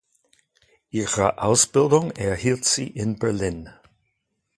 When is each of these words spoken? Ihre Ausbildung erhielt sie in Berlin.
Ihre 0.89 1.37
Ausbildung 1.37 2.09
erhielt 2.09 2.65
sie 2.65 2.87
in 2.87 3.19
Berlin. 3.19 3.69